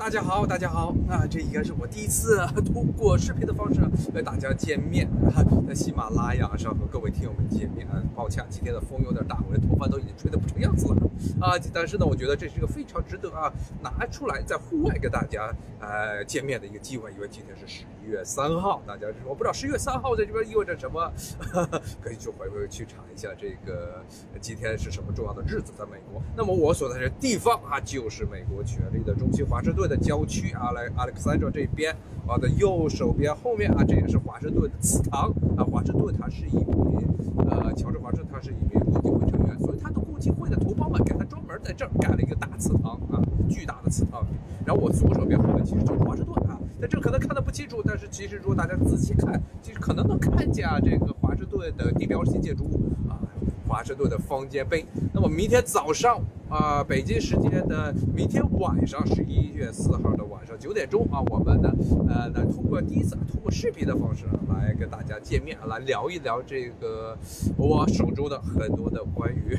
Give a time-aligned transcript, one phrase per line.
[0.00, 1.26] 大家好，大家好啊！
[1.28, 2.38] 这应该是我第一次
[2.72, 3.82] 通过视频的方式
[4.14, 5.06] 和大家见面，
[5.68, 7.86] 在喜马拉雅上和各位听友们见面。
[8.16, 10.96] 抱歉，今天的风有点大，我的头发都已经吹得不成样子了
[11.38, 11.52] 啊！
[11.74, 13.52] 但是呢，我觉得这是一个非常值得啊
[13.82, 21.12] 拿出来在户外跟大家呃见面的一个机会，因为今天是十一月三号，大家我不知道十一月三号在这边意味着什么，
[22.00, 24.02] 可以去回回去查一下这个
[24.40, 26.22] 今天是什么重要的日子，在美国。
[26.34, 29.89] 那么我所在的地方啊，就是美国权力的中心华盛顿。
[29.90, 31.94] 的郊区啊，来 Alexandra 这边，
[32.24, 35.64] 我的右手边后面啊，这也是华盛顿的祠堂啊。
[35.64, 37.08] 华盛顿他是一名
[37.50, 44.24] 呃，乔治华盛顿他是一名共济会成员，所以他的共济会的同胞们给他专门在这儿盖了一个大祠堂啊，巨大的祠堂。
[44.64, 53.18] 然后我左手边后面其实就是华盛顿啊，在这可能看得不清楚，但是其实如果大家仔细看，其实可能能看见啊，这个华盛顿的地标性建筑物啊，
[53.66, 54.86] 华盛顿的方尖碑。
[55.12, 56.22] 那么明天早上。
[56.50, 61.72] 啊，北京时间的明天晚上，十一月四号的晚上九点钟啊，我们呢，
[62.08, 67.16] 呃，来通过第一次通过视频的方式来跟大家见面，来聊一聊这个
[67.56, 69.56] 我手中的很多的关于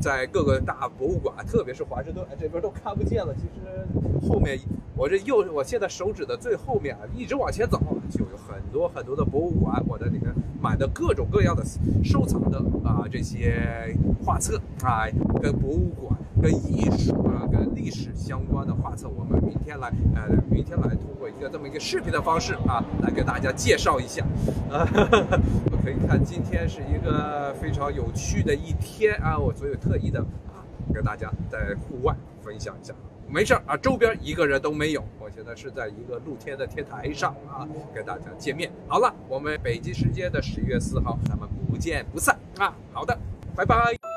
[0.00, 3.34] 在各个大博物馆，特别是华盛顿这边都看不见了。
[3.34, 4.58] 其实后面
[4.96, 11.62] 我这右，我现在手指的最后面啊，一直往前走，就有很多很多的博物馆，我在里面买的各种各样的
[12.02, 15.04] 收藏的啊这些画册啊，
[15.42, 16.18] 跟博物馆。
[16.40, 24.24] 跟艺术啊，跟历史相关的画册，我们明天来，呃，明天来通过一个这么一个视频的方式啊，来给大家介绍一下。
[24.70, 24.86] 啊，
[25.70, 32.94] 我可以看今天是一个非常有趣的一天啊，我所以特意的啊，跟大家在户外分享一下。
[33.28, 38.72] 没事儿啊，周边一个人都没有，我现在是在一个露天的天台上啊，跟大家见面。
[38.88, 42.74] 好了，我们北京时间的十一月四号，咱们不见不散啊。
[42.92, 43.16] 好的，
[43.54, 44.09] 拜拜。